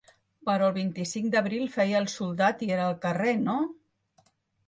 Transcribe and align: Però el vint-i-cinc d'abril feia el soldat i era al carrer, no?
Però 0.49 0.67
el 0.67 0.71
vint-i-cinc 0.77 1.27
d'abril 1.35 1.67
feia 1.75 1.99
el 1.99 2.09
soldat 2.13 2.63
i 2.67 2.69
era 2.77 2.87
al 2.93 2.97
carrer, 3.05 3.35
no? 3.45 3.59